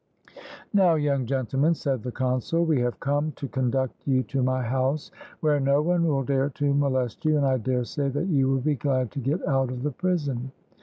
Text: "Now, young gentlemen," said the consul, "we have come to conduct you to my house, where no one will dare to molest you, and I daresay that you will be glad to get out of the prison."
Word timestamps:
"Now, 0.73 0.95
young 0.95 1.27
gentlemen," 1.27 1.75
said 1.75 2.01
the 2.01 2.11
consul, 2.11 2.65
"we 2.65 2.81
have 2.81 2.99
come 2.99 3.33
to 3.33 3.47
conduct 3.47 4.07
you 4.07 4.23
to 4.23 4.41
my 4.41 4.63
house, 4.63 5.11
where 5.41 5.59
no 5.59 5.79
one 5.83 6.07
will 6.07 6.23
dare 6.23 6.49
to 6.49 6.73
molest 6.73 7.23
you, 7.23 7.37
and 7.37 7.45
I 7.45 7.59
daresay 7.59 8.09
that 8.09 8.25
you 8.25 8.47
will 8.49 8.61
be 8.61 8.73
glad 8.73 9.11
to 9.11 9.19
get 9.19 9.47
out 9.47 9.69
of 9.69 9.83
the 9.83 9.91
prison." 9.91 10.51